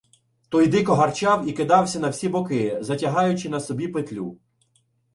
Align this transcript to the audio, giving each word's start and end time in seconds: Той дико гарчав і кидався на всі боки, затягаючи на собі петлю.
Той 0.49 0.67
дико 0.67 0.95
гарчав 0.95 1.49
і 1.49 1.53
кидався 1.53 1.99
на 1.99 2.09
всі 2.09 2.29
боки, 2.29 2.77
затягаючи 2.81 3.49
на 3.49 3.59
собі 3.59 3.87
петлю. 3.87 4.37